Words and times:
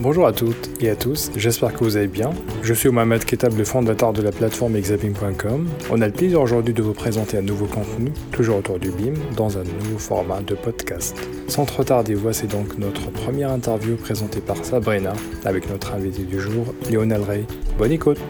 Bonjour 0.00 0.28
à 0.28 0.32
toutes 0.32 0.70
et 0.80 0.90
à 0.90 0.94
tous, 0.94 1.32
j'espère 1.34 1.72
que 1.72 1.82
vous 1.82 1.96
allez 1.96 2.06
bien. 2.06 2.30
Je 2.62 2.72
suis 2.72 2.88
Mohamed 2.88 3.24
Ketab, 3.24 3.58
le 3.58 3.64
fondateur 3.64 4.12
de 4.12 4.22
la 4.22 4.30
plateforme 4.30 4.76
exabim.com. 4.76 5.68
On 5.90 6.00
a 6.00 6.06
le 6.06 6.12
plaisir 6.12 6.40
aujourd'hui 6.40 6.72
de 6.72 6.82
vous 6.82 6.92
présenter 6.92 7.36
un 7.36 7.42
nouveau 7.42 7.66
contenu, 7.66 8.12
toujours 8.30 8.58
autour 8.58 8.78
du 8.78 8.92
BIM, 8.92 9.14
dans 9.36 9.58
un 9.58 9.64
nouveau 9.64 9.98
format 9.98 10.40
de 10.40 10.54
podcast. 10.54 11.16
Sans 11.48 11.64
trop 11.64 11.82
tarder, 11.82 12.14
voici 12.14 12.46
donc 12.46 12.78
notre 12.78 13.10
première 13.10 13.50
interview 13.50 13.96
présentée 13.96 14.40
par 14.40 14.64
Sabrina 14.64 15.14
avec 15.44 15.68
notre 15.68 15.92
invité 15.92 16.22
du 16.22 16.38
jour, 16.38 16.72
Lionel 16.88 17.22
Ray. 17.22 17.44
Bonne 17.76 17.92
écoute 17.92 18.20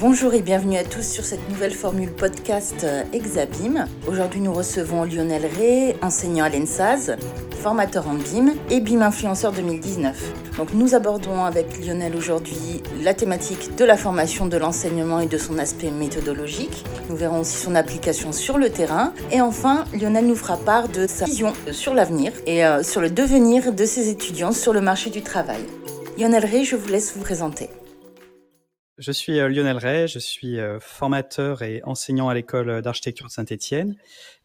Bonjour 0.00 0.32
et 0.32 0.42
bienvenue 0.42 0.76
à 0.76 0.84
tous 0.84 1.02
sur 1.02 1.24
cette 1.24 1.48
nouvelle 1.48 1.74
formule 1.74 2.12
podcast 2.12 2.84
euh, 2.84 3.02
Exabim. 3.12 3.86
Aujourd'hui, 4.06 4.40
nous 4.40 4.52
recevons 4.52 5.02
Lionel 5.02 5.44
Ray, 5.58 5.96
enseignant 6.02 6.44
à 6.44 6.48
l'ENSAZ, 6.48 7.16
formateur 7.60 8.06
en 8.06 8.14
BIM 8.14 8.52
et 8.70 8.78
BIM 8.78 9.02
influenceur 9.02 9.50
2019. 9.50 10.56
Donc 10.56 10.72
nous 10.72 10.94
abordons 10.94 11.42
avec 11.42 11.84
Lionel 11.84 12.14
aujourd'hui 12.14 12.80
la 13.02 13.12
thématique 13.12 13.74
de 13.74 13.84
la 13.84 13.96
formation, 13.96 14.46
de 14.46 14.56
l'enseignement 14.56 15.18
et 15.18 15.26
de 15.26 15.36
son 15.36 15.58
aspect 15.58 15.90
méthodologique. 15.90 16.84
Nous 17.10 17.16
verrons 17.16 17.40
aussi 17.40 17.56
son 17.56 17.74
application 17.74 18.30
sur 18.30 18.56
le 18.56 18.70
terrain. 18.70 19.12
Et 19.32 19.40
enfin, 19.40 19.84
Lionel 20.00 20.28
nous 20.28 20.36
fera 20.36 20.58
part 20.58 20.88
de 20.88 21.08
sa 21.08 21.24
vision 21.24 21.52
sur 21.72 21.92
l'avenir 21.92 22.30
et 22.46 22.64
euh, 22.64 22.84
sur 22.84 23.00
le 23.00 23.10
devenir 23.10 23.72
de 23.72 23.84
ses 23.84 24.10
étudiants 24.10 24.52
sur 24.52 24.72
le 24.72 24.80
marché 24.80 25.10
du 25.10 25.22
travail. 25.22 25.64
Lionel 26.16 26.44
Ray, 26.44 26.64
je 26.64 26.76
vous 26.76 26.88
laisse 26.88 27.12
vous 27.16 27.20
présenter. 27.20 27.68
Je 28.98 29.12
suis 29.12 29.38
euh, 29.38 29.48
Lionel 29.48 29.76
Ray, 29.76 30.08
je 30.08 30.18
suis 30.18 30.58
euh, 30.58 30.80
formateur 30.80 31.62
et 31.62 31.80
enseignant 31.84 32.28
à 32.28 32.34
l'école 32.34 32.82
d'architecture 32.82 33.26
de 33.26 33.30
Saint-Étienne. 33.30 33.94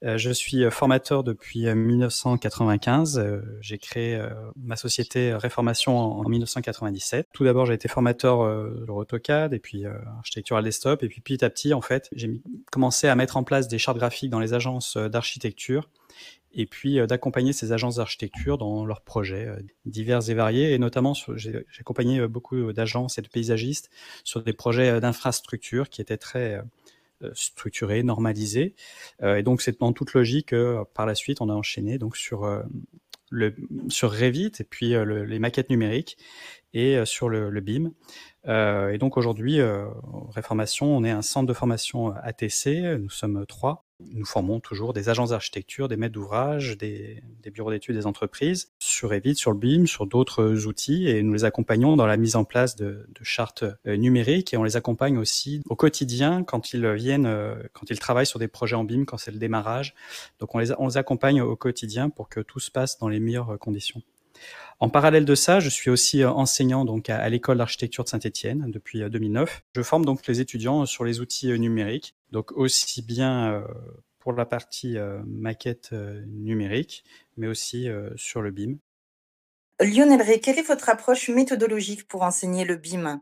Euh, 0.04 0.20
je 0.20 0.30
suis 0.30 0.70
formateur 0.70 1.23
depuis 1.23 1.66
1995. 1.73 3.42
J'ai 3.62 3.80
créé 3.80 4.22
ma 4.56 4.76
société 4.76 5.34
Réformation 5.34 5.98
en 5.98 6.30
1997. 6.30 7.30
Tout 7.34 7.44
d'abord, 7.45 7.66
j'ai 7.66 7.73
été 7.73 7.88
formateur 7.88 8.40
sur 8.86 8.95
AutoCAD 8.95 9.54
et 9.54 9.60
puis 9.60 9.86
architecture 10.18 10.58
à 10.58 10.62
desktop. 10.62 11.02
Et 11.02 11.08
puis 11.08 11.22
petit 11.22 11.44
à 11.44 11.50
petit, 11.50 11.73
en 11.73 11.82
fait, 11.82 12.10
j'ai 12.14 12.42
commencé 12.72 13.08
à 13.08 13.16
mettre 13.16 13.38
en 13.38 13.44
place 13.44 13.67
des 13.67 13.80
chartes 13.80 13.98
graphiques 13.98 14.30
dans 14.30 14.40
les 14.40 14.54
agences 14.54 14.98
d'architecture 14.98 15.90
et 16.54 16.66
puis 16.66 17.00
euh, 17.00 17.08
d'accompagner 17.08 17.54
ces 17.54 17.72
agences 17.72 17.96
d'architecture 17.96 18.58
dans 18.58 18.86
leurs 18.86 19.02
projets 19.02 19.48
euh, 19.48 19.59
divers 19.86 20.30
et 20.30 20.34
variés. 20.34 20.73
Et 20.73 20.80
notamment, 20.80 21.14
j'ai 21.36 21.66
accompagné 21.80 22.20
euh, 22.20 22.28
beaucoup 22.28 22.72
d'agences 22.73 23.18
et 23.18 23.22
de 23.22 23.28
paysagistes 23.28 23.90
sur 24.23 24.44
des 24.44 24.54
projets 24.54 25.00
d'infrastructure 25.02 25.90
qui 25.90 26.02
étaient 26.02 26.18
très 26.18 26.62
structurés, 27.34 28.04
normalisés. 28.04 28.76
et 29.23 29.44
donc, 29.44 29.62
c'est 29.62 29.80
dans 29.80 29.94
toute 29.94 30.14
logique 30.14 30.54
par 30.94 31.06
la 31.06 31.16
suite, 31.16 31.40
on 31.42 31.50
a 31.50 31.54
enchaîné 31.54 31.98
donc 31.98 32.18
sur 32.18 32.45
le, 33.30 33.56
sur 33.88 34.12
Revit 34.12 34.52
et 34.60 34.64
puis 34.64 34.94
les 35.06 35.40
maquettes 35.40 35.70
numériques 35.70 36.17
et 36.73 37.06
sur 37.06 37.30
le, 37.30 37.50
le 37.50 37.62
BIM. 37.62 37.92
et 38.45 38.98
donc 38.98 39.16
aujourd'hui, 39.16 39.60
Réformation, 40.32 40.98
on 40.98 41.04
est 41.04 41.12
un 41.12 41.22
centre 41.22 41.48
de 41.48 41.54
formation 41.54 42.14
ATC, 42.23 43.00
nous 43.00 43.10
sommes 43.10 43.45
trois, 43.48 43.86
nous 44.12 44.26
formons 44.26 44.59
toujours 44.59 44.94
des 44.94 45.09
agences 45.09 45.30
d'architecture, 45.30 45.88
des 45.88 45.98
maîtres 45.98 46.14
d'ouvrage, 46.14 46.78
des, 46.78 47.23
bureaux 47.54 47.72
d'études 47.72 47.96
des 47.96 48.06
entreprises 48.06 48.72
sur 48.80 49.10
Revit, 49.10 49.36
sur 49.36 49.52
le 49.52 49.58
BIM, 49.58 49.86
sur 49.86 50.08
d'autres 50.08 50.66
outils 50.66 51.08
et 51.08 51.22
nous 51.23 51.34
les 51.34 51.45
accompagnons 51.45 51.95
dans 51.95 52.06
la 52.06 52.18
mise 52.18 52.36
en 52.36 52.44
place 52.44 52.76
de, 52.76 53.08
chartes 53.22 53.64
euh, 53.88 53.95
numériques 53.95 54.54
et 54.54 54.58
on 54.58 54.64
les 54.64 54.76
accompagne 54.76 55.18
aussi 55.18 55.62
au 55.70 55.76
quotidien 55.76 56.44
quand 56.44 56.73
ils 56.73 56.88
viennent, 56.92 57.26
euh, 57.26 57.56
quand 57.73 57.90
ils 57.90 58.00
travaillent 58.00 58.26
sur 58.26 58.40
des 58.40 58.48
projets 58.48 58.76
en 58.76 58.84
BIM, 58.84 59.06
quand 59.06 59.18
c'est 59.18 59.32
le 59.32 59.40
démarrage. 59.40 59.95
Donc 60.40 60.54
on 60.56 60.60
les, 60.60 60.72
on 60.78 60.88
les 60.88 60.98
accompagne 60.98 61.42
au 61.42 61.56
quotidien 61.56 62.10
pour 62.10 62.30
que 62.30 62.39
tout 62.39 62.60
se 62.60 62.72
passe 62.72 62.98
dans 62.98 63.08
les 63.08 63.20
meilleures 63.20 63.58
conditions. 63.60 64.02
En 64.80 64.89
parallèle 64.89 65.26
de 65.26 65.36
ça, 65.36 65.59
je 65.59 65.70
suis 65.70 65.89
aussi 65.89 66.26
enseignant 66.26 66.83
donc 66.86 67.09
à, 67.09 67.27
l'école 67.30 67.58
d'architecture 67.58 68.04
de 68.04 68.09
Saint-Étienne 68.09 68.70
depuis 68.70 69.08
2009. 69.09 69.64
Je 69.76 69.81
forme 69.81 70.04
donc 70.04 70.26
les 70.27 70.42
étudiants 70.42 70.86
sur 70.86 71.05
les 71.05 71.20
outils 71.21 71.48
numériques, 71.58 72.15
donc 72.31 72.52
aussi 72.52 73.02
bien 73.02 73.64
pour 74.20 74.33
la 74.33 74.45
partie 74.45 74.98
maquette 75.26 75.92
numérique, 76.27 77.05
mais 77.37 77.48
aussi 77.48 77.87
sur 78.17 78.42
le 78.42 78.52
BIM. 78.52 78.76
Lionel 79.80 80.21
Ray, 80.21 80.39
quelle 80.39 80.59
est 80.59 80.67
votre 80.67 80.89
approche 80.89 81.30
méthodologique 81.30 82.08
pour 82.08 82.23
enseigner 82.23 82.65
le 82.65 82.76
BIM? 82.76 83.21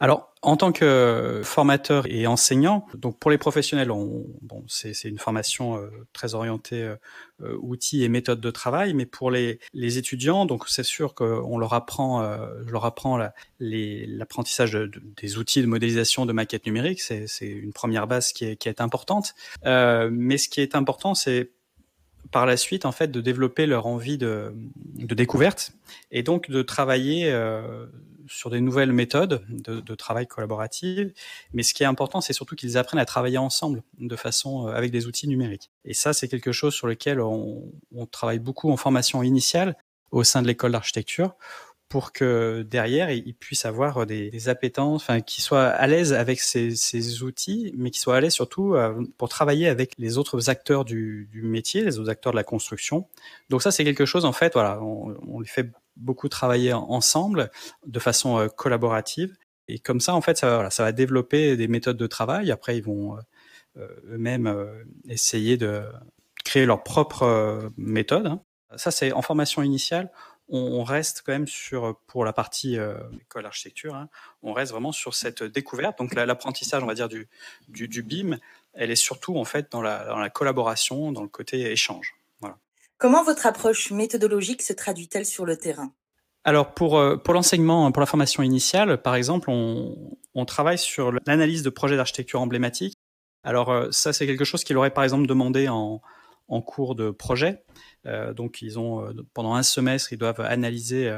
Alors, 0.00 0.32
en 0.42 0.56
tant 0.56 0.72
que 0.72 1.40
formateur 1.44 2.06
et 2.06 2.26
enseignant, 2.26 2.86
donc 2.94 3.18
pour 3.18 3.30
les 3.30 3.38
professionnels, 3.38 3.90
on, 3.90 4.26
bon, 4.42 4.64
c'est 4.68 5.04
une 5.04 5.18
formation 5.18 5.76
euh, 5.78 5.88
très 6.12 6.34
orientée 6.34 6.82
euh, 6.82 6.96
euh, 7.42 7.56
outils 7.60 8.04
et 8.04 8.08
méthodes 8.08 8.40
de 8.40 8.50
travail, 8.50 8.94
mais 8.94 9.06
pour 9.06 9.30
les, 9.30 9.58
les 9.72 9.98
étudiants, 9.98 10.46
donc 10.46 10.68
c'est 10.68 10.82
sûr 10.82 11.14
qu'on 11.14 11.58
leur 11.58 11.72
apprend, 11.72 12.22
je 12.66 12.70
leur 12.70 12.84
apprends 12.84 13.18
l'apprentissage 13.58 14.72
de, 14.72 14.90
des 15.16 15.38
outils 15.38 15.62
de 15.62 15.66
modélisation 15.66 16.26
de 16.26 16.32
maquettes 16.32 16.66
numériques, 16.66 17.00
c'est 17.00 17.26
une 17.40 17.72
première 17.72 18.06
base 18.06 18.32
qui 18.32 18.44
est, 18.44 18.56
qui 18.56 18.68
est 18.68 18.80
importante. 18.80 19.34
mais 19.64 20.38
ce 20.38 20.48
qui 20.48 20.60
est 20.60 20.74
important, 20.74 21.14
c'est 21.14 21.50
par 22.34 22.46
la 22.46 22.56
suite 22.56 22.84
en 22.84 22.92
fait 22.92 23.12
de 23.12 23.20
développer 23.20 23.64
leur 23.64 23.86
envie 23.86 24.18
de, 24.18 24.52
de 24.96 25.14
découverte 25.14 25.72
et 26.10 26.24
donc 26.24 26.50
de 26.50 26.62
travailler 26.62 27.30
euh, 27.30 27.86
sur 28.28 28.50
des 28.50 28.60
nouvelles 28.60 28.92
méthodes 28.92 29.44
de, 29.48 29.94
travail 29.94 30.26
collaboratif. 30.26 31.08
Mais 31.52 31.62
ce 31.62 31.74
qui 31.74 31.82
est 31.82 31.86
important, 31.86 32.20
c'est 32.20 32.32
surtout 32.32 32.56
qu'ils 32.56 32.76
apprennent 32.76 33.00
à 33.00 33.04
travailler 33.04 33.38
ensemble 33.38 33.82
de 33.98 34.16
façon 34.16 34.68
euh, 34.68 34.72
avec 34.72 34.90
des 34.90 35.06
outils 35.06 35.28
numériques. 35.28 35.70
Et 35.84 35.94
ça, 35.94 36.12
c'est 36.12 36.28
quelque 36.28 36.52
chose 36.52 36.74
sur 36.74 36.86
lequel 36.86 37.20
on, 37.20 37.72
travaille 38.10 38.38
beaucoup 38.38 38.70
en 38.70 38.76
formation 38.76 39.22
initiale 39.22 39.76
au 40.10 40.24
sein 40.24 40.42
de 40.42 40.46
l'école 40.46 40.72
d'architecture 40.72 41.34
pour 41.88 42.12
que 42.12 42.62
derrière 42.68 43.10
ils 43.10 43.34
puissent 43.34 43.66
avoir 43.66 44.04
des, 44.04 44.30
des 44.30 44.48
appétences, 44.48 45.02
enfin 45.02 45.20
qu'ils 45.20 45.44
soient 45.44 45.66
à 45.66 45.86
l'aise 45.86 46.12
avec 46.12 46.40
ces, 46.40 47.22
outils, 47.22 47.72
mais 47.76 47.90
qu'ils 47.90 48.00
soient 48.00 48.16
à 48.16 48.20
l'aise 48.20 48.32
surtout 48.32 48.74
euh, 48.74 49.04
pour 49.16 49.28
travailler 49.28 49.68
avec 49.68 49.94
les 49.98 50.18
autres 50.18 50.50
acteurs 50.50 50.84
du, 50.84 51.28
du, 51.30 51.42
métier, 51.42 51.84
les 51.84 51.98
autres 51.98 52.10
acteurs 52.10 52.32
de 52.32 52.36
la 52.36 52.44
construction. 52.44 53.06
Donc 53.48 53.62
ça 53.62 53.70
c'est 53.70 53.84
quelque 53.84 54.06
chose 54.06 54.24
en 54.24 54.32
fait, 54.32 54.54
voilà, 54.54 54.82
on, 54.82 55.14
on 55.28 55.40
les 55.40 55.46
fait 55.46 55.70
beaucoup 55.96 56.28
travailler 56.28 56.72
ensemble 56.72 57.50
de 57.86 57.98
façon 57.98 58.38
euh, 58.38 58.48
collaborative. 58.48 59.36
Et 59.68 59.78
comme 59.78 60.00
ça, 60.00 60.14
en 60.14 60.20
fait, 60.20 60.38
ça, 60.38 60.54
voilà, 60.54 60.70
ça 60.70 60.82
va 60.82 60.92
développer 60.92 61.56
des 61.56 61.68
méthodes 61.68 61.96
de 61.96 62.06
travail. 62.06 62.50
Après, 62.50 62.76
ils 62.76 62.84
vont 62.84 63.16
euh, 63.76 63.88
eux-mêmes 64.10 64.54
essayer 65.08 65.56
de 65.56 65.82
créer 66.44 66.66
leur 66.66 66.82
propre 66.82 67.70
méthode. 67.76 68.26
Hein. 68.26 68.42
Ça, 68.76 68.90
c'est 68.90 69.12
en 69.12 69.22
formation 69.22 69.62
initiale 69.62 70.10
on, 70.48 70.84
reste 70.84 71.22
quand 71.24 71.32
même 71.32 71.46
sur, 71.46 71.98
pour 72.06 72.24
la 72.24 72.32
partie 72.32 72.78
euh, 72.78 72.96
école 73.20 73.46
architecture, 73.46 73.94
hein, 73.94 74.08
on 74.42 74.52
reste 74.52 74.72
vraiment 74.72 74.92
sur 74.92 75.14
cette 75.14 75.42
découverte. 75.42 75.98
Donc 75.98 76.14
l'apprentissage, 76.14 76.82
on 76.82 76.86
va 76.86 76.94
dire, 76.94 77.08
du, 77.08 77.28
du, 77.68 78.02
BIM, 78.02 78.38
elle 78.74 78.90
est 78.90 78.96
surtout 78.96 79.36
en 79.38 79.44
fait 79.44 79.70
dans 79.72 79.82
la, 79.82 80.30
collaboration, 80.30 81.12
dans 81.12 81.22
le 81.22 81.28
côté 81.28 81.70
échange. 81.70 82.14
Comment 82.98 83.24
votre 83.24 83.46
approche 83.46 83.90
méthodologique 83.90 84.62
se 84.62 84.72
traduit-elle 84.72 85.26
sur 85.26 85.44
le 85.44 85.56
terrain? 85.56 85.92
Alors 86.44 86.74
pour, 86.74 86.98
euh, 86.98 87.16
l'enseignement, 87.28 87.90
pour 87.90 88.00
la 88.00 88.06
formation 88.06 88.42
initiale, 88.42 89.00
par 89.00 89.14
exemple, 89.14 89.50
on, 89.50 90.44
travaille 90.46 90.78
sur 90.78 91.12
l'analyse 91.26 91.62
de 91.62 91.70
projets 91.70 91.96
d'architecture 91.96 92.40
emblématiques. 92.40 92.98
Alors 93.42 93.70
euh, 93.70 93.90
ça, 93.90 94.12
c'est 94.12 94.26
quelque 94.26 94.44
chose 94.44 94.62
qu'il 94.62 94.76
aurait 94.76 94.90
par 94.90 95.04
exemple 95.04 95.26
demandé 95.26 95.68
en, 95.68 96.00
cours 96.66 96.94
de 96.94 97.10
projet. 97.10 97.64
Euh, 98.06 98.34
donc 98.34 98.60
ils 98.60 98.78
ont 98.78 99.06
pendant 99.32 99.54
un 99.54 99.62
semestre, 99.62 100.12
ils 100.12 100.18
doivent 100.18 100.40
analyser 100.40 101.10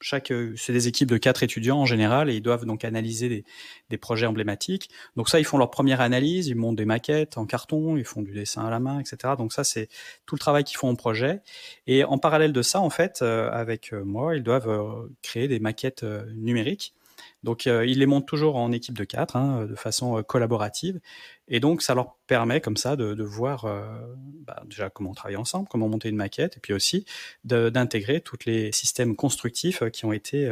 chaque, 0.00 0.32
c'est 0.56 0.72
des 0.72 0.88
équipes 0.88 1.08
de 1.08 1.16
quatre 1.16 1.42
étudiants 1.42 1.78
en 1.78 1.86
général 1.86 2.30
et 2.30 2.34
ils 2.34 2.42
doivent 2.42 2.64
donc 2.64 2.84
analyser 2.84 3.28
des, 3.28 3.44
des, 3.90 3.98
projets 3.98 4.26
emblématiques. 4.26 4.90
Donc 5.16 5.28
ça, 5.28 5.40
ils 5.40 5.44
font 5.44 5.58
leur 5.58 5.70
première 5.70 6.00
analyse, 6.00 6.48
ils 6.48 6.56
montent 6.56 6.76
des 6.76 6.84
maquettes 6.84 7.38
en 7.38 7.46
carton, 7.46 7.96
ils 7.96 8.04
font 8.04 8.22
du 8.22 8.32
dessin 8.32 8.64
à 8.64 8.70
la 8.70 8.80
main, 8.80 9.00
etc. 9.00 9.34
Donc 9.36 9.52
ça, 9.52 9.64
c'est 9.64 9.88
tout 10.26 10.34
le 10.34 10.40
travail 10.40 10.64
qu'ils 10.64 10.78
font 10.78 10.88
en 10.88 10.94
projet. 10.94 11.40
Et 11.86 12.04
en 12.04 12.18
parallèle 12.18 12.52
de 12.52 12.62
ça, 12.62 12.80
en 12.80 12.90
fait, 12.90 13.22
avec 13.22 13.92
moi, 13.92 14.36
ils 14.36 14.42
doivent 14.42 15.08
créer 15.22 15.48
des 15.48 15.60
maquettes 15.60 16.04
numériques 16.34 16.94
donc, 17.44 17.66
euh, 17.66 17.86
ils 17.86 18.00
les 18.00 18.06
montent 18.06 18.26
toujours 18.26 18.56
en 18.56 18.72
équipe 18.72 18.96
de 18.96 19.04
quatre, 19.04 19.36
hein, 19.36 19.66
de 19.66 19.76
façon 19.76 20.18
euh, 20.18 20.22
collaborative. 20.22 21.00
Et 21.46 21.60
donc, 21.60 21.82
ça 21.82 21.94
leur 21.94 22.16
permet 22.26 22.60
comme 22.60 22.76
ça 22.76 22.96
de, 22.96 23.22
voir 23.22 23.64
euh, 23.64 23.84
bah, 24.44 24.62
déjà 24.66 24.90
comment 24.90 25.14
travailler 25.14 25.36
ensemble, 25.36 25.68
comment 25.68 25.88
monter 25.88 26.08
une 26.08 26.16
maquette, 26.16 26.56
et 26.56 26.60
puis 26.60 26.72
aussi 26.72 27.04
d'intégrer 27.44 28.20
tous 28.20 28.38
les 28.46 28.72
systèmes 28.72 29.14
constructifs 29.16 29.88
qui 29.90 30.04
ont 30.04 30.12
été 30.12 30.50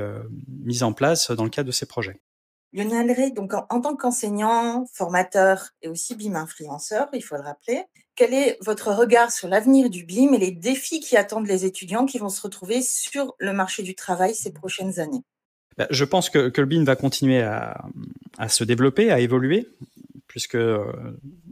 mis 0.49 0.83
en 0.83 0.93
place 0.93 1.31
dans 1.31 1.44
le 1.44 1.50
cadre 1.50 1.67
de 1.67 1.73
ces 1.73 1.87
projets. 1.87 2.21
Lionel 2.73 3.33
donc 3.35 3.53
en, 3.55 3.81
tant 3.81 3.97
qu'enseignant, 3.97 4.87
formateur 4.93 5.71
et 5.83 5.88
aussi 5.88 6.15
BIM 6.15 6.35
influenceur, 6.35 7.09
il 7.12 7.23
faut 7.23 7.37
le 7.37 7.43
rappeler, 7.43 7.85
quel 8.15 8.35
est 8.35 8.59
votre 8.62 8.93
regard 8.93 9.31
sur 9.31 9.49
l'avenir 9.49 9.91
du 9.91 10.05
BIM 10.05 10.33
et 10.35 10.38
les 10.38 10.50
défis 10.50 11.00
qui 11.00 11.17
attendent 11.17 11.47
les 11.47 11.65
étudiants 11.65 12.06
qui 12.06 12.19
vont 12.19 12.29
se 12.29 12.43
retrouver 12.43 12.83
sur 12.83 13.35
le 13.38 13.53
marché 13.53 13.83
du 13.83 13.94
travail 13.94 14.35
ces 14.35 14.53
prochaines 14.53 14.99
années? 14.99 15.23
Je 15.90 16.05
pense 16.05 16.31
que, 16.31 16.52
le 16.56 16.67
BIM 16.67 16.84
va 16.84 16.96
continuer 16.96 17.43
à, 17.43 17.84
à, 18.38 18.49
se 18.49 18.64
développer, 18.64 19.11
à 19.11 19.20
évoluer, 19.20 19.69
puisque 20.37 20.56
euh, 20.56 20.84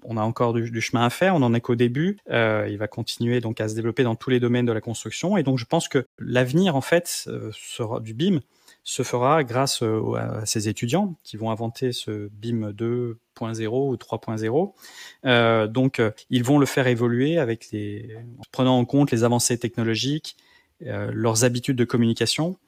on 0.02 0.18
a 0.18 0.22
encore 0.22 0.52
du, 0.52 0.80
chemin 0.82 1.06
à 1.06 1.10
faire, 1.10 1.34
on 1.34 1.40
en 1.40 1.54
est 1.54 1.62
qu'au 1.62 1.74
début. 1.74 2.18
Euh, 2.28 2.68
il 2.68 2.76
va 2.76 2.86
continuer 2.86 3.40
donc 3.40 3.58
à 3.62 3.68
se 3.70 3.74
développer 3.74 4.02
dans 4.02 4.14
tous 4.14 4.28
les 4.28 4.40
domaines 4.40 4.66
de 4.66 4.72
la 4.72 4.82
construction. 4.82 5.38
Et 5.38 5.42
donc 5.42 5.56
je 5.56 5.64
pense 5.64 5.88
que 5.88 6.06
l'avenir 6.18 6.76
en 6.76 6.82
fait 6.82 7.24
euh, 7.28 7.50
sera 7.54 8.00
du 8.00 8.12
BIM 8.12 8.40
se 8.86 9.02
fera 9.02 9.42
grâce 9.42 9.82
à 9.82 10.44
ces 10.44 10.68
étudiants 10.68 11.14
qui 11.22 11.38
vont 11.38 11.50
inventer 11.50 11.92
ce 11.92 12.28
BIM 12.34 12.70
2.0 12.72 13.66
ou 13.66 13.96
3.0. 13.96 15.68
donc 15.68 16.02
ils 16.28 16.44
vont 16.44 16.58
le 16.58 16.66
faire 16.66 16.86
évoluer 16.86 17.38
avec 17.38 17.70
les, 17.72 18.14
en 18.38 18.42
prenant 18.52 18.76
en 18.76 18.84
compte 18.84 19.10
les 19.10 19.24
avancées 19.24 19.56
technologiques, 19.56 20.36
leurs 20.82 21.44
habitudes 21.44 21.76
de 21.76 21.84
communication 21.86 22.58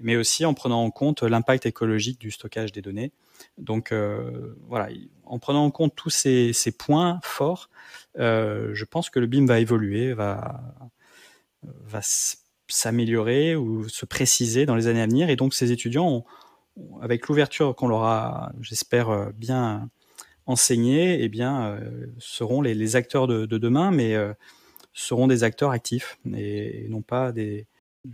mais 0.00 0.16
aussi 0.16 0.44
en 0.44 0.54
prenant 0.54 0.82
en 0.82 0.90
compte 0.90 1.22
l'impact 1.22 1.66
écologique 1.66 2.18
du 2.18 2.30
stockage 2.30 2.72
des 2.72 2.82
données. 2.82 3.12
Donc 3.58 3.92
euh, 3.92 4.56
voilà, 4.68 4.88
en 5.24 5.38
prenant 5.38 5.64
en 5.64 5.70
compte 5.70 5.94
tous 5.94 6.10
ces, 6.10 6.52
points 6.76 7.20
forts, 7.22 7.70
euh, 8.18 8.70
je 8.74 8.84
pense 8.84 9.10
que 9.10 9.20
le 9.20 9.26
BIM 9.26 9.46
va 9.46 9.60
évoluer, 9.60 10.12
va, 10.12 10.62
va 11.62 12.00
s'améliorer 12.68 13.56
ou 13.56 13.88
se 13.88 14.04
préciser 14.04 14.66
dans 14.66 14.74
les 14.74 14.86
années 14.86 15.02
à 15.02 15.06
venir. 15.06 15.30
Et 15.30 15.36
donc 15.36 15.54
ces 15.54 15.72
étudiants, 15.72 16.24
avec 17.00 17.28
l'ouverture 17.28 17.74
qu'on 17.76 17.88
leur 17.88 18.04
a, 18.04 18.52
j'espère, 18.60 19.32
bien 19.34 19.90
enseigné, 20.46 21.22
eh 21.22 21.28
bien, 21.28 21.72
euh, 21.72 22.06
seront 22.18 22.62
les, 22.62 22.96
acteurs 22.96 23.26
de, 23.26 23.46
demain, 23.46 23.90
mais 23.90 24.16
seront 24.92 25.28
des 25.28 25.44
acteurs 25.44 25.70
actifs 25.70 26.18
et 26.34 26.86
non 26.88 27.02
pas 27.02 27.32
des, 27.32 27.66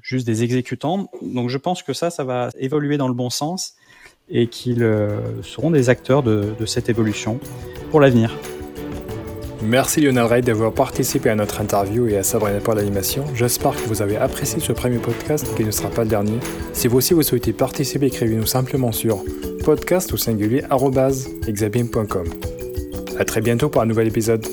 juste 0.03 0.27
des 0.27 0.43
exécutants. 0.43 1.11
Donc 1.23 1.49
je 1.51 1.59
pense 1.59 1.83
que 1.83 1.93
ça, 1.93 2.11
ça 2.11 2.25
va 2.25 2.51
évoluer 2.59 2.97
dans 2.97 3.09
le 3.09 3.15
bon 3.15 3.31
sens 3.31 3.75
et 4.29 4.49
qu'ils 4.49 4.83
euh, 4.83 5.43
seront 5.43 5.71
des 5.71 5.89
acteurs 5.89 6.23
de, 6.23 6.55
cette 6.67 6.89
évolution 6.89 7.39
pour 7.91 8.01
l'avenir. 8.01 8.37
Merci 9.63 10.01
Lionel 10.01 10.25
Ray 10.25 10.43
d'avoir 10.43 10.73
participé 10.73 11.31
à 11.31 11.35
notre 11.35 11.61
interview 11.61 12.07
et 12.09 12.19
à 12.19 12.23
Sabrina 12.23 12.61
pour 12.61 12.75
l'animation. 12.75 13.25
J'espère 13.35 13.75
que 13.75 13.89
vous 13.89 14.03
avez 14.03 14.17
apprécié 14.17 14.61
ce 14.61 14.73
premier 14.73 14.99
podcast 14.99 15.47
qui 15.57 15.65
ne 15.65 15.71
sera 15.71 15.89
pas 15.89 16.03
le 16.03 16.11
dernier. 16.11 16.39
Si 16.73 16.89
vous 16.89 16.99
aussi 16.99 17.15
vous 17.15 17.23
souhaitez 17.23 17.53
participer, 17.53 18.07
écrivez-nous 18.07 18.47
simplement 18.47 18.93
sur 18.93 19.25
podcast 19.65 20.13
ou 20.13 20.17
singulier 20.17 20.63
exabim.com. 21.49 22.27
A 23.19 23.25
très 23.25 23.41
bientôt 23.41 23.71
pour 23.71 23.81
un 23.81 23.87
nouvel 23.87 24.09
épisode. 24.09 24.47